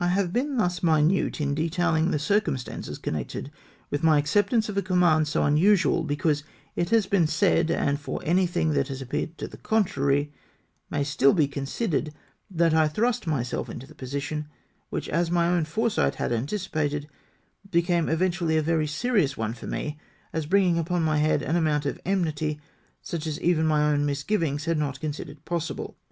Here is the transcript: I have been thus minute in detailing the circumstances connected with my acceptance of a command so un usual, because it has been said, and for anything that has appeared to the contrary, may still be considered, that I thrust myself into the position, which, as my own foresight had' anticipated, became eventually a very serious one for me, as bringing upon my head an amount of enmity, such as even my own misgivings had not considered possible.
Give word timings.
I 0.00 0.08
have 0.08 0.32
been 0.32 0.56
thus 0.56 0.82
minute 0.82 1.40
in 1.40 1.54
detailing 1.54 2.10
the 2.10 2.18
circumstances 2.18 2.98
connected 2.98 3.52
with 3.88 4.02
my 4.02 4.18
acceptance 4.18 4.68
of 4.68 4.76
a 4.76 4.82
command 4.82 5.28
so 5.28 5.44
un 5.44 5.56
usual, 5.56 6.02
because 6.02 6.42
it 6.74 6.90
has 6.90 7.06
been 7.06 7.28
said, 7.28 7.70
and 7.70 8.00
for 8.00 8.20
anything 8.24 8.70
that 8.70 8.88
has 8.88 9.00
appeared 9.00 9.38
to 9.38 9.46
the 9.46 9.56
contrary, 9.56 10.32
may 10.90 11.04
still 11.04 11.32
be 11.34 11.46
considered, 11.46 12.12
that 12.50 12.74
I 12.74 12.88
thrust 12.88 13.28
myself 13.28 13.68
into 13.70 13.86
the 13.86 13.94
position, 13.94 14.48
which, 14.90 15.08
as 15.08 15.30
my 15.30 15.46
own 15.46 15.66
foresight 15.66 16.16
had' 16.16 16.32
anticipated, 16.32 17.08
became 17.70 18.08
eventually 18.08 18.56
a 18.56 18.60
very 18.60 18.88
serious 18.88 19.36
one 19.36 19.54
for 19.54 19.68
me, 19.68 20.00
as 20.32 20.46
bringing 20.46 20.80
upon 20.80 21.04
my 21.04 21.18
head 21.18 21.42
an 21.42 21.54
amount 21.54 21.86
of 21.86 22.00
enmity, 22.04 22.60
such 23.02 23.24
as 23.24 23.40
even 23.40 23.68
my 23.68 23.88
own 23.92 24.04
misgivings 24.04 24.64
had 24.64 24.78
not 24.78 24.98
considered 24.98 25.44
possible. 25.44 25.96